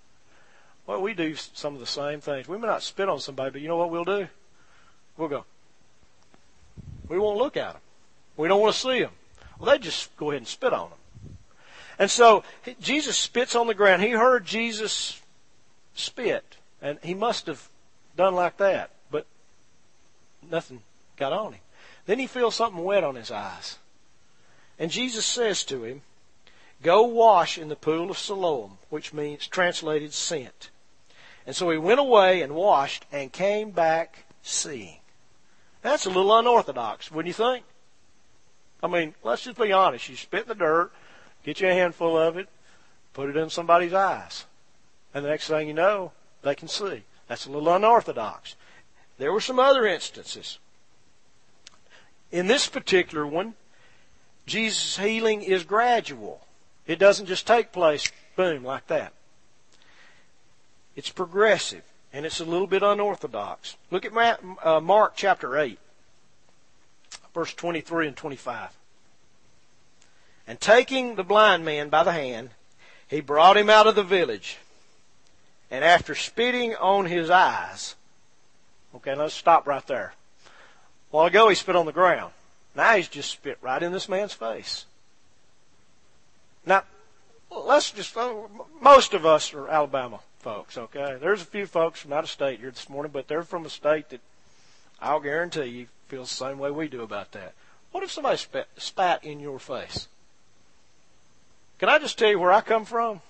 [0.86, 2.46] Well, we do some of the same things.
[2.46, 4.28] We may not spit on somebody, but you know what we'll do?
[5.16, 5.44] We'll go.
[7.08, 7.82] We won't look at them.
[8.36, 9.12] We don't want to see them.
[9.58, 10.98] Well, they just go ahead and spit on them.
[11.98, 12.42] And so
[12.80, 14.02] Jesus spits on the ground.
[14.02, 15.20] He heard Jesus
[15.94, 17.68] spit, and he must have
[18.16, 19.26] done like that, but
[20.50, 20.82] nothing
[21.16, 21.60] got on him.
[22.06, 23.78] Then he feels something wet on his eyes.
[24.78, 26.02] And Jesus says to him,
[26.82, 30.70] Go wash in the pool of Siloam, which means translated sent.
[31.46, 34.98] And so he went away and washed and came back seeing.
[35.82, 37.64] That's a little unorthodox, wouldn't you think?
[38.82, 40.08] I mean, let's just be honest.
[40.08, 40.92] You spit in the dirt,
[41.44, 42.48] get you a handful of it,
[43.12, 44.46] put it in somebody's eyes.
[45.12, 47.02] And the next thing you know, they can see.
[47.28, 48.56] That's a little unorthodox.
[49.18, 50.58] There were some other instances.
[52.32, 53.54] In this particular one,
[54.46, 56.46] Jesus' healing is gradual.
[56.86, 59.12] It doesn't just take place, boom, like that.
[60.96, 63.76] It's progressive, and it's a little bit unorthodox.
[63.90, 65.78] Look at uh, Mark chapter 8,
[67.34, 68.70] verse 23 and 25.
[70.46, 72.50] And taking the blind man by the hand,
[73.08, 74.58] he brought him out of the village.
[75.70, 77.96] And after spitting on his eyes,
[78.94, 80.14] okay, let's stop right there.
[80.46, 80.50] A
[81.10, 82.32] while ago he spit on the ground.
[82.76, 84.84] Now he's just spit right in this man's face.
[86.66, 86.84] Now,
[87.50, 88.32] let's just, uh,
[88.80, 91.16] most of us are Alabama folks, okay?
[91.18, 93.70] There's a few folks from out of state here this morning, but they're from a
[93.70, 94.20] state that
[95.00, 97.54] I'll guarantee you feels the same way we do about that.
[97.92, 100.06] What if somebody spat, spat in your face?
[101.78, 103.22] Can I just tell you where I come from?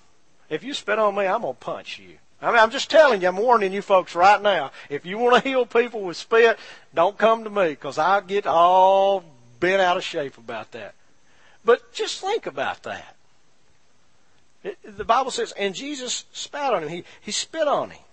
[0.49, 2.17] If you spit on me, I'm going to punch you.
[2.41, 4.71] I mean, I'm just telling you, I'm warning you folks right now.
[4.89, 6.59] If you want to heal people with spit,
[6.93, 9.23] don't come to me because I'll get all
[9.61, 10.93] bent out of shape about that.
[11.63, 13.14] But just think about that.
[14.83, 16.89] The Bible says, and Jesus spat on him.
[16.89, 18.03] He, he spit on him.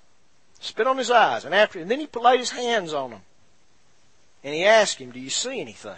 [0.61, 1.45] Spit on his eyes.
[1.45, 3.21] And after, and then he laid his hands on him.
[4.45, 5.97] And he asked him, Do you see anything?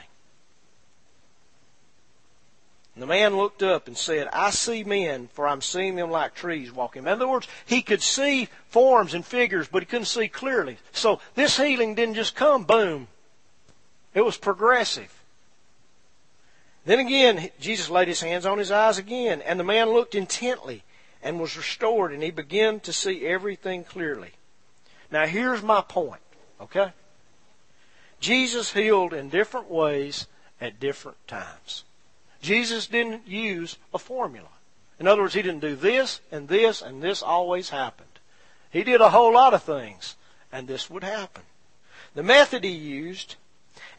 [2.94, 6.34] And the man looked up and said, I see men, for I'm seeing them like
[6.34, 7.02] trees walking.
[7.02, 10.78] In other words, he could see forms and figures, but he couldn't see clearly.
[10.92, 13.08] So this healing didn't just come, boom.
[14.14, 15.12] It was progressive.
[16.84, 20.82] Then again, Jesus laid his hands on his eyes again, and the man looked intently
[21.22, 24.32] and was restored, and he began to see everything clearly.
[25.10, 26.20] Now, here's my point,
[26.60, 26.92] okay?
[28.20, 30.26] Jesus healed in different ways
[30.60, 31.84] at different times.
[32.42, 34.48] Jesus didn't use a formula.
[35.00, 38.08] In other words, he didn't do this and this and this always happened.
[38.70, 40.16] He did a whole lot of things,
[40.52, 41.42] and this would happen.
[42.14, 43.36] The method he used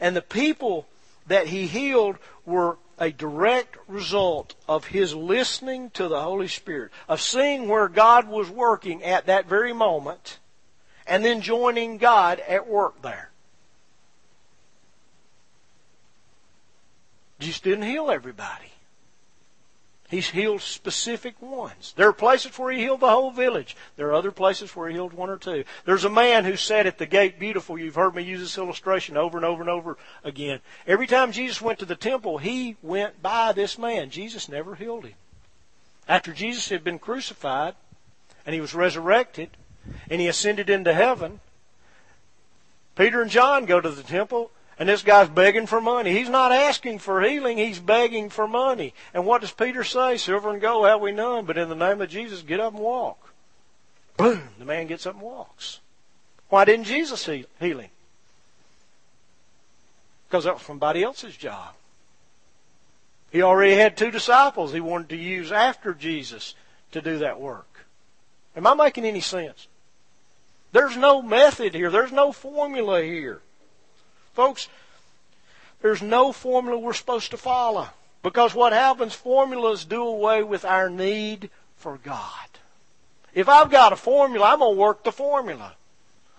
[0.00, 0.86] and the people
[1.26, 7.20] that he healed were a direct result of his listening to the Holy Spirit, of
[7.20, 10.38] seeing where God was working at that very moment,
[11.06, 13.30] and then joining God at work there.
[17.38, 18.72] Just didn't heal everybody.
[20.08, 21.92] He's healed specific ones.
[21.96, 23.76] There are places where he healed the whole village.
[23.96, 25.64] There are other places where he healed one or two.
[25.84, 27.76] There's a man who sat at the gate beautiful.
[27.76, 30.60] You've heard me use this illustration over and over and over again.
[30.86, 34.10] Every time Jesus went to the temple, he went by this man.
[34.10, 35.14] Jesus never healed him.
[36.08, 37.74] After Jesus had been crucified
[38.44, 39.50] and he was resurrected
[40.08, 41.40] and he ascended into heaven,
[42.94, 46.12] Peter and John go to the temple and this guy's begging for money.
[46.12, 48.94] He's not asking for healing, he's begging for money.
[49.14, 50.16] And what does Peter say?
[50.16, 52.82] Silver and gold have we none, but in the name of Jesus, get up and
[52.82, 53.32] walk.
[54.16, 54.48] Boom!
[54.58, 55.80] The man gets up and walks.
[56.48, 57.90] Why didn't Jesus heal him?
[60.28, 61.74] Because that was somebody else's job.
[63.30, 66.54] He already had two disciples he wanted to use after Jesus
[66.92, 67.86] to do that work.
[68.56, 69.68] Am I making any sense?
[70.72, 71.90] There's no method here.
[71.90, 73.40] There's no formula here.
[74.36, 74.68] Folks,
[75.80, 77.88] there's no formula we're supposed to follow.
[78.22, 82.48] Because what happens, formulas do away with our need for God.
[83.34, 85.74] If I've got a formula, I'm going to work the formula.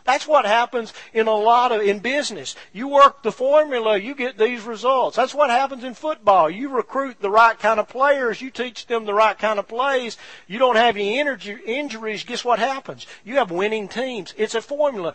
[0.08, 2.56] That's what happens in a lot of in business.
[2.72, 5.17] You work the formula, you get these results.
[5.17, 6.50] That's what happens in football.
[6.50, 10.15] You recruit the right kind of players, you teach them the right kind of plays.
[10.48, 12.24] You don't have any energy, injuries.
[12.24, 13.06] Guess what happens?
[13.26, 14.34] You have winning teams.
[14.38, 15.13] It's a formula.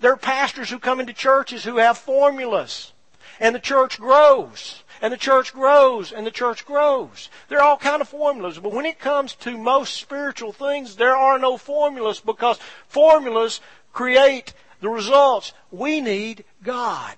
[0.00, 2.92] There are pastors who come into churches who have formulas,
[3.38, 7.28] and the church grows and the church grows and the church grows.
[7.48, 11.16] There are all kind of formulas, but when it comes to most spiritual things, there
[11.16, 13.60] are no formulas because formulas
[13.92, 15.52] create the results.
[15.70, 17.16] We need God.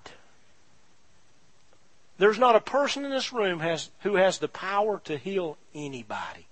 [2.19, 6.47] There's not a person in this room has, who has the power to heal anybody.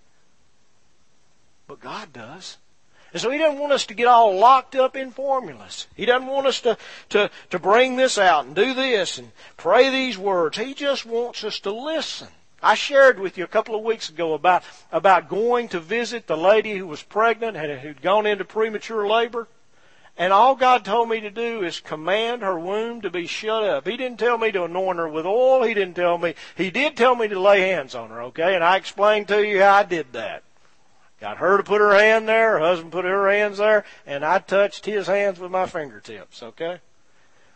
[1.68, 2.58] But God does.
[3.12, 5.87] And so He doesn't want us to get all locked up in formulas.
[5.94, 6.76] He doesn't want us to,
[7.11, 10.58] to, to bring this out and do this and pray these words.
[10.58, 12.28] He just wants us to listen.
[12.62, 16.37] I shared with you a couple of weeks ago about, about going to visit the
[16.37, 19.48] lady who was pregnant and who'd gone into premature labor.
[20.16, 23.87] And all God told me to do is command her womb to be shut up.
[23.87, 25.62] He didn't tell me to anoint her with oil.
[25.62, 26.35] He didn't tell me.
[26.55, 28.55] He did tell me to lay hands on her, okay?
[28.55, 30.42] And I explained to you how I did that.
[31.18, 34.40] Got her to put her hand there, her husband put her hands there, and I
[34.40, 36.81] touched his hands with my fingertips, okay?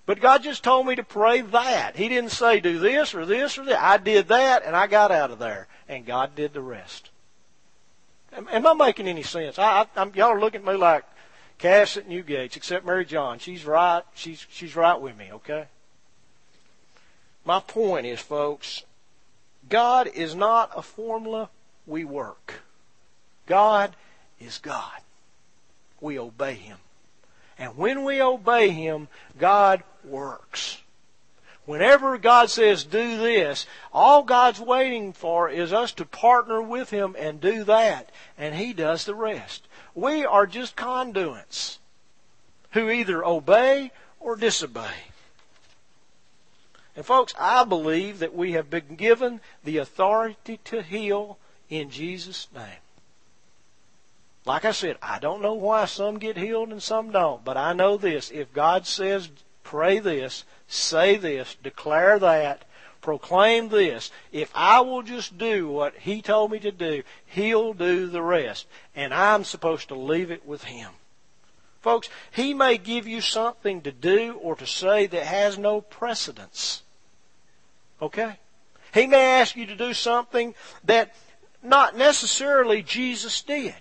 [0.07, 1.97] But God just told me to pray that.
[1.97, 3.83] He didn't say do this or this or that.
[3.83, 5.66] I did that and I got out of there.
[5.88, 7.11] And God did the rest.
[8.33, 9.59] Am I making any sense?
[9.59, 11.05] I, I, y'all are looking at me like,
[11.59, 13.38] Cass at Newgates, except Mary John.
[13.38, 14.03] She's right.
[14.14, 15.66] She's she's right with me, okay?
[17.45, 18.83] My point is, folks,
[19.69, 21.49] God is not a formula
[21.87, 22.61] we work.
[23.47, 23.95] God
[24.40, 25.01] is God.
[26.01, 26.79] We obey Him.
[27.59, 30.83] And when we obey Him, God works.
[31.64, 37.16] Whenever God says do this, all God's waiting for is us to partner with Him
[37.19, 39.65] and do that, and He does the rest.
[39.96, 41.78] We are just conduits
[42.72, 44.92] who either obey or disobey.
[46.94, 51.38] And folks, I believe that we have been given the authority to heal
[51.70, 52.82] in Jesus' name.
[54.44, 57.72] Like I said, I don't know why some get healed and some don't, but I
[57.72, 58.30] know this.
[58.30, 59.30] If God says,
[59.64, 62.65] pray this, say this, declare that,
[63.00, 64.11] proclaim this.
[64.32, 68.66] If I will just do what He told me to do, He'll do the rest.
[68.94, 70.90] And I'm supposed to leave it with Him.
[71.80, 76.82] Folks, He may give you something to do or to say that has no precedence.
[78.02, 78.38] Okay?
[78.92, 80.54] He may ask you to do something
[80.85, 81.14] that
[81.62, 83.74] not necessarily Jesus did.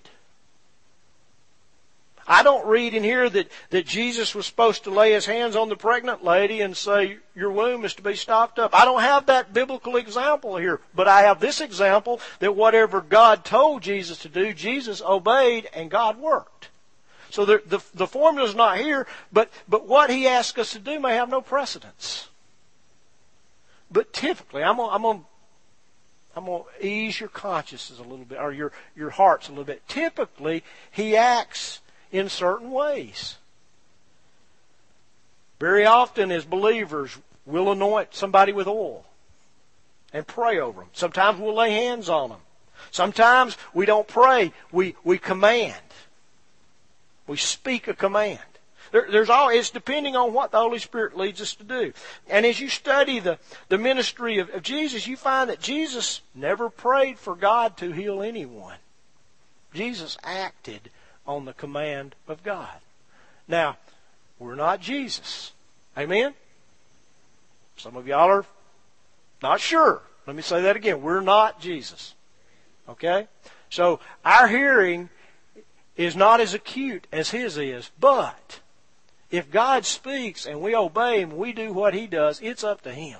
[2.28, 5.70] I don't read in here that, that Jesus was supposed to lay his hands on
[5.70, 8.74] the pregnant lady and say, Your womb is to be stopped up.
[8.74, 13.46] I don't have that biblical example here, but I have this example that whatever God
[13.46, 16.70] told Jesus to do, Jesus obeyed and God worked.
[17.30, 20.80] So the, the, the formula is not here, but, but what he asks us to
[20.80, 22.30] do may have no precedence.
[23.92, 25.26] But typically, I'm going I'm to
[26.36, 29.64] I'm going to ease your consciences a little bit, or your, your hearts a little
[29.64, 29.88] bit.
[29.88, 31.80] Typically, he acts
[32.18, 33.36] in certain ways.
[35.60, 39.06] Very often, as believers, we'll anoint somebody with oil
[40.14, 40.90] and pray over them.
[40.94, 42.40] Sometimes we'll lay hands on them.
[42.92, 45.76] Sometimes we don't pray, we, we command.
[47.28, 48.40] We speak a command.
[48.92, 51.92] There, there's all, it's depending on what the Holy Spirit leads us to do.
[52.30, 56.70] And as you study the, the ministry of, of Jesus, you find that Jesus never
[56.70, 58.78] prayed for God to heal anyone.
[59.74, 60.92] Jesus acted
[61.28, 62.80] on the command of God.
[63.48, 63.78] Now,
[64.40, 65.54] we're not Jesus.
[65.98, 66.34] Amen?
[67.78, 68.46] Some of y'all are
[69.42, 70.02] not sure.
[70.28, 71.02] Let me say that again.
[71.02, 72.16] We're not Jesus.
[72.88, 73.28] Okay?
[73.70, 75.10] So, our hearing
[75.96, 78.60] is not as acute as His is, but
[79.32, 82.92] if God speaks and we obey Him, we do what He does, it's up to
[82.92, 83.20] Him.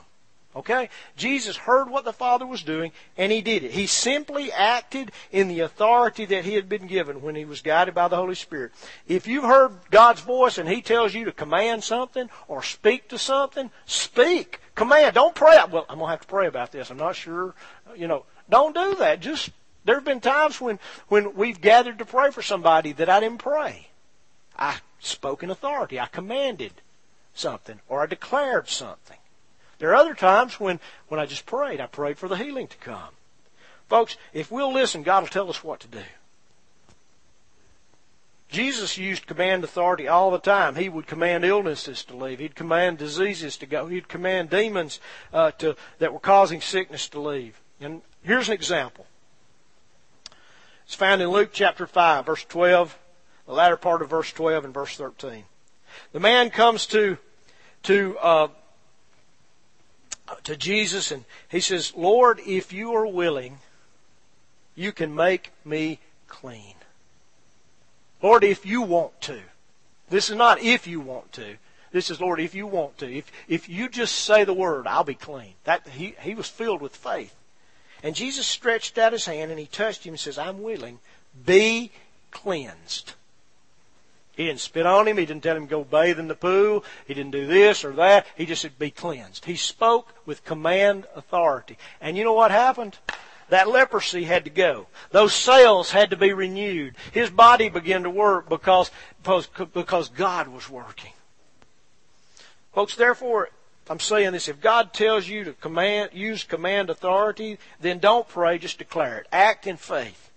[0.56, 0.90] Okay?
[1.18, 3.72] Jesus heard what the Father was doing and he did it.
[3.72, 7.94] He simply acted in the authority that he had been given when he was guided
[7.94, 8.72] by the Holy Spirit.
[9.08, 13.18] If you've heard God's voice and he tells you to command something or speak to
[13.18, 14.62] something, speak.
[14.76, 15.16] Command.
[15.16, 15.58] Don't pray.
[15.70, 16.90] Well, I'm going to have to pray about this.
[16.90, 17.54] I'm not sure.
[17.96, 19.20] You know, don't do that.
[19.20, 19.50] Just,
[19.84, 20.80] there have been times when,
[21.10, 23.88] when we've gathered to pray for somebody that I didn't pray.
[24.58, 26.00] I spoke in authority.
[26.00, 26.74] I commanded
[27.34, 29.18] something or I declared something.
[29.80, 31.82] There are other times when, when I just prayed.
[31.82, 33.14] I prayed for the healing to come.
[33.88, 36.04] Folks, if we'll listen, God will tell us what to do.
[38.50, 40.76] Jesus used command authority all the time.
[40.76, 42.40] He would command illnesses to leave.
[42.40, 43.88] He'd command diseases to go.
[43.88, 45.00] He'd command demons
[45.34, 47.60] uh, to, that were causing sickness to leave.
[47.82, 49.08] And here's an example.
[50.86, 52.98] It's found in Luke chapter 5, verse 12,
[53.48, 55.44] the latter part of verse 12 and verse 13.
[56.12, 57.18] The man comes to,
[57.84, 58.48] to, uh,
[60.44, 63.60] to Jesus and he says, Lord, if you are willing,
[64.76, 66.76] you can make me clean.
[68.22, 69.40] Lord, if you want to.
[70.10, 71.58] This is not if you want to.
[71.92, 73.12] This is, Lord, if you want to.
[73.12, 75.54] If, if you just say the word, I'll be clean.
[75.64, 77.34] That, he, he was filled with faith.
[78.04, 81.00] And Jesus stretched out his hand and he touched him and says, I'm willing.
[81.46, 81.92] Be
[82.32, 83.14] cleansed.
[84.36, 85.18] He didn't spit on him.
[85.18, 86.84] He didn't tell him to go bathe in the pool.
[87.08, 88.26] He didn't do this or that.
[88.36, 89.46] He just said, be cleansed.
[89.46, 91.78] He spoke with command authority.
[92.02, 92.98] And you know what happened?
[93.50, 94.88] That leprosy had to go.
[95.12, 96.96] Those cells had to be renewed.
[97.12, 98.92] His body began to work because,
[99.24, 101.14] because God was working.
[102.74, 103.50] Folks, therefore,
[103.90, 104.50] I'm saying this.
[104.50, 109.28] If God tells you to command, use command authority, then don't pray, just declare it.
[109.32, 110.32] Act in faith.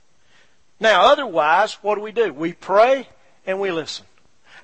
[0.78, 2.32] Now, otherwise, what do we do?
[2.32, 3.08] We pray
[3.48, 4.04] and we listen.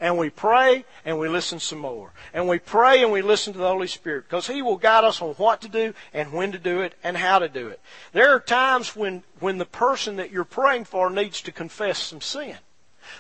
[0.01, 2.13] And we pray and we listen some more.
[2.33, 5.23] And we pray and we listen to the Holy Spirit because He will guide us
[5.23, 7.81] on what to do and when to do it and how to do it.
[8.13, 12.21] There are times when, when the person that you're praying for needs to confess some
[12.21, 12.57] sin.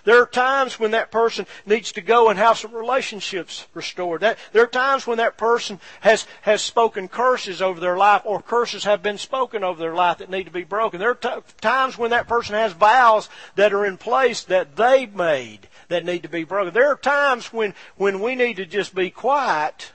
[0.02, 4.22] There are times when that person needs to go and have some relationships restored.
[4.22, 8.42] That, there are times when that person has, has spoken curses over their life or
[8.42, 11.00] curses have been spoken over their life that need to be broken.
[11.00, 11.28] There are t-
[11.60, 16.22] times when that person has vows that are in place that they've made that need
[16.22, 16.74] to be broken.
[16.74, 19.92] There are times when, when we need to just be quiet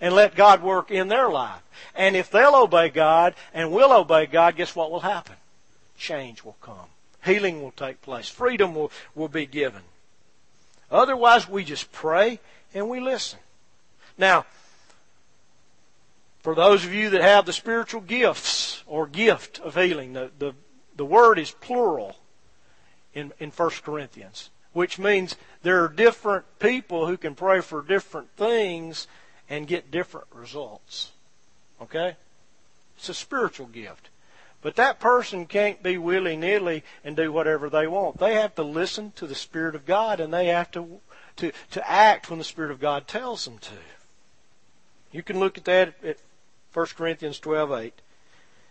[0.00, 1.62] and let God work in their life.
[1.94, 5.36] And if they'll obey God and will obey God, guess what will happen?
[5.96, 6.86] Change will come.
[7.24, 8.28] Healing will take place.
[8.28, 9.82] Freedom will, will be given.
[10.90, 12.40] Otherwise, we just pray
[12.74, 13.38] and we listen.
[14.16, 14.46] Now,
[16.40, 20.54] for those of you that have the spiritual gifts or gift of healing, the, the,
[20.96, 22.16] the word is plural
[23.12, 28.30] in, in 1 Corinthians, which means there are different people who can pray for different
[28.36, 29.06] things
[29.50, 31.12] and get different results.
[31.82, 32.16] Okay?
[32.96, 34.08] It's a spiritual gift.
[34.60, 38.18] But that person can't be willy nilly and do whatever they want.
[38.18, 41.00] They have to listen to the Spirit of God and they have to,
[41.36, 43.74] to, to act when the Spirit of God tells them to.
[45.12, 46.18] You can look at that at
[46.74, 47.92] 1 Corinthians 12 8.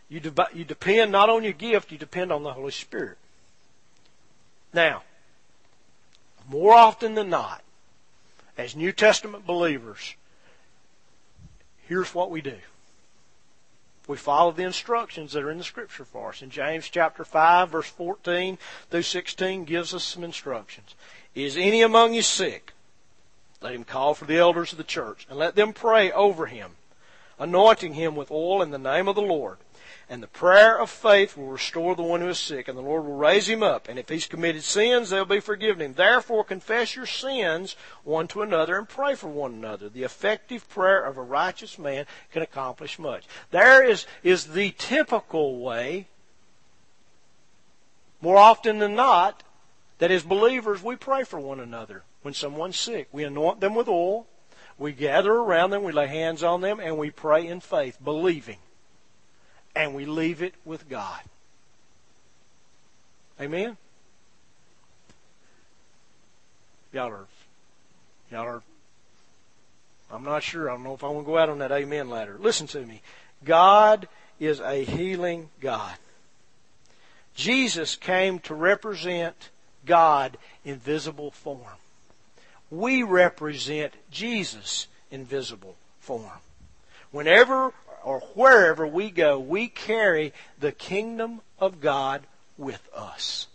[0.10, 3.18] You, de- you depend not on your gift, you depend on the Holy Spirit.
[4.74, 5.04] Now,
[6.50, 7.62] more often than not,
[8.58, 10.16] as New Testament believers,
[11.88, 12.58] here's what we do
[14.08, 16.42] we follow the instructions that are in the scripture for us.
[16.42, 18.58] In James chapter 5 verse 14
[18.90, 20.96] through 16 gives us some instructions.
[21.36, 22.74] Is any among you sick?
[23.62, 26.72] Let him call for the elders of the church and let them pray over him,
[27.38, 29.58] anointing him with oil in the name of the Lord.
[30.10, 33.04] And the prayer of faith will restore the one who is sick, and the Lord
[33.04, 33.90] will raise him up.
[33.90, 35.94] And if he's committed sins, they'll be forgiven him.
[35.96, 39.90] Therefore, confess your sins one to another and pray for one another.
[39.90, 43.26] The effective prayer of a righteous man can accomplish much.
[43.52, 46.08] There is, is the typical way,
[48.22, 49.44] more often than not,
[49.98, 52.04] that as believers we pray for one another.
[52.22, 54.26] When someone's sick, we anoint them with oil,
[54.78, 58.58] we gather around them, we lay hands on them, and we pray in faith, believing
[59.78, 61.22] and we leave it with God.
[63.40, 63.78] Amen?
[66.92, 67.28] Y'all are,
[68.32, 68.64] y'all are,
[70.12, 70.68] I'm not sure.
[70.68, 72.38] I don't know if I want to go out on that amen ladder.
[72.40, 73.02] Listen to me.
[73.44, 74.08] God
[74.40, 75.94] is a healing God.
[77.36, 79.52] Jesus came to represent
[79.86, 81.62] God in visible form.
[82.72, 86.40] We represent Jesus in visible form.
[87.12, 87.74] Whenever
[88.08, 92.26] or wherever we go, we carry the kingdom of God
[92.58, 93.48] with us.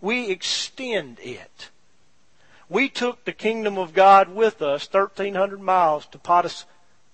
[0.00, 1.68] We extend it.
[2.70, 6.64] We took the kingdom of God with us 1,300 miles to Patos,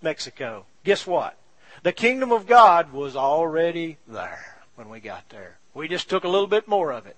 [0.03, 0.67] Mexico.
[0.85, 1.37] Guess what?
[1.83, 5.59] The kingdom of God was already there when we got there.
[5.75, 7.17] We just took a little bit more of it.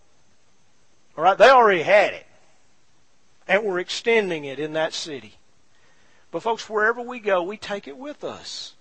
[1.19, 1.37] All right?
[1.37, 2.27] They already had it.
[3.47, 5.35] And we're extending it in that city.
[6.31, 8.73] But folks, wherever we go, we take it with us.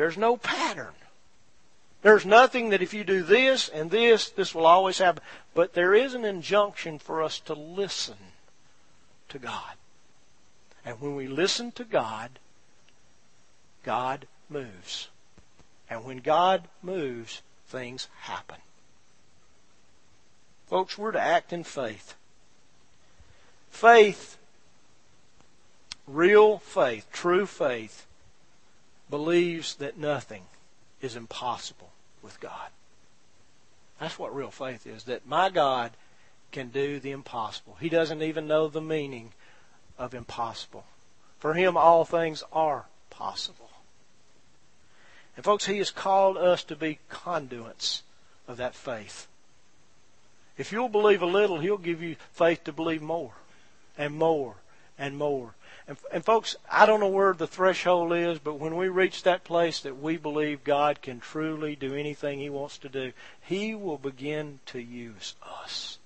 [0.00, 0.94] There's no pattern.
[2.00, 5.22] There's nothing that if you do this and this, this will always happen.
[5.52, 8.16] But there is an injunction for us to listen
[9.28, 9.74] to God.
[10.86, 12.30] And when we listen to God,
[13.84, 15.08] God moves.
[15.90, 18.56] And when God moves, things happen.
[20.66, 22.14] Folks, we're to act in faith.
[23.68, 24.38] Faith,
[26.06, 28.06] real faith, true faith,
[29.10, 30.44] believes that nothing
[31.00, 31.90] is impossible
[32.22, 32.70] with God.
[33.98, 35.04] That's what real faith is.
[35.04, 35.92] That my God
[36.52, 37.76] can do the impossible.
[37.80, 39.32] He doesn't even know the meaning
[39.98, 40.84] of impossible.
[41.38, 43.70] For him, all things are possible.
[45.36, 48.02] And folks, he has called us to be conduits
[48.48, 49.26] of that faith.
[50.58, 53.32] If you'll believe a little, he'll give you faith to believe more
[53.96, 54.56] and more
[54.98, 55.54] and more.
[55.90, 59.42] And, and folks, I don't know where the threshold is, but when we reach that
[59.42, 63.98] place that we believe God can truly do anything He wants to do, He will
[63.98, 65.98] begin to use us.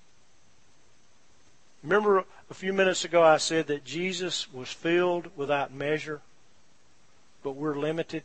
[1.83, 6.21] Remember a few minutes ago I said that Jesus was filled without measure,
[7.43, 8.23] but we're limited?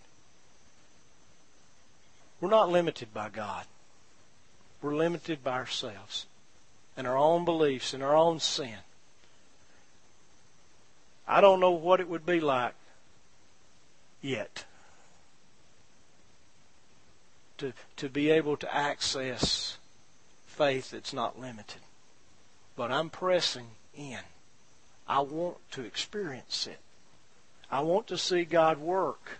[2.41, 3.67] We're not limited by God.
[4.81, 6.25] We're limited by ourselves
[6.97, 8.79] and our own beliefs and our own sin.
[11.31, 12.74] I don't know what it would be like
[14.20, 14.64] yet
[17.59, 19.78] to, to be able to access
[20.45, 21.83] faith that's not limited.
[22.74, 24.18] But I'm pressing in.
[25.07, 26.81] I want to experience it.
[27.70, 29.39] I want to see God work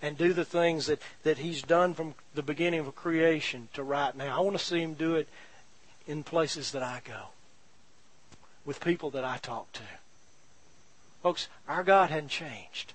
[0.00, 4.16] and do the things that, that He's done from the beginning of creation to right
[4.16, 4.34] now.
[4.34, 5.28] I want to see Him do it
[6.06, 7.26] in places that I go,
[8.64, 9.82] with people that I talk to.
[11.22, 12.92] Folks, our God hadn't changed.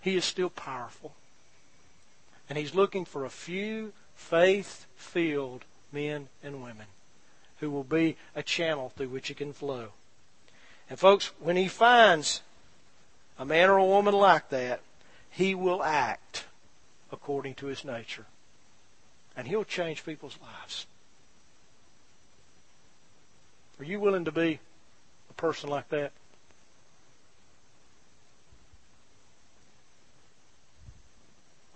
[0.00, 1.14] He is still powerful.
[2.48, 6.86] And He's looking for a few faith filled men and women
[7.60, 9.88] who will be a channel through which He can flow.
[10.88, 12.42] And folks, when He finds
[13.38, 14.80] a man or a woman like that,
[15.30, 16.44] He will act
[17.12, 18.26] according to His nature.
[19.36, 20.86] And He'll change people's lives.
[23.78, 24.58] Are you willing to be
[25.30, 26.10] a person like that?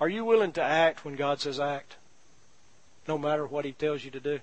[0.02, 1.94] Are you willing to act when God says act?
[3.06, 4.40] No matter what He tells you to do?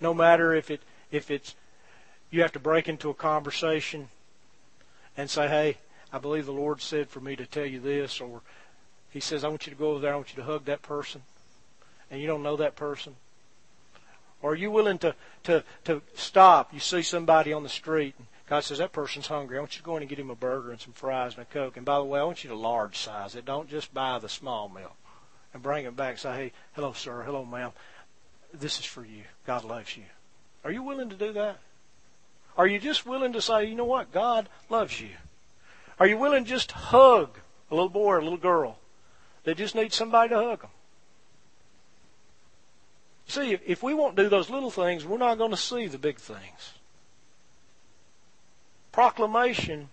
[0.00, 0.80] No matter if it
[1.10, 1.54] if it's
[2.30, 4.08] you have to break into a conversation
[5.14, 5.76] and say, Hey,
[6.10, 8.40] I believe the Lord said for me to tell you this or
[9.10, 10.80] He says, I want you to go over there, I want you to hug that
[10.80, 11.20] person
[12.10, 13.16] and you don't know that person.
[14.40, 16.72] Or are you willing to, to, to stop?
[16.72, 19.56] You see somebody on the street and God says, that person's hungry.
[19.56, 21.42] I want you to go in and get him a burger and some fries and
[21.42, 21.76] a Coke.
[21.76, 23.44] And by the way, I want you to large size it.
[23.44, 24.96] Don't just buy the small meal.
[25.54, 27.22] And bring it back and say, hey, hello, sir.
[27.22, 27.70] Hello, ma'am.
[28.52, 29.22] This is for you.
[29.46, 30.02] God loves you.
[30.64, 31.58] Are you willing to do that?
[32.58, 34.10] Are you just willing to say, you know what?
[34.10, 35.10] God loves you.
[36.00, 37.38] Are you willing to just hug
[37.70, 38.78] a little boy or a little girl
[39.44, 40.70] that just needs somebody to hug them?
[43.28, 46.18] See, if we won't do those little things, we're not going to see the big
[46.18, 46.72] things.
[48.92, 49.88] Proclamation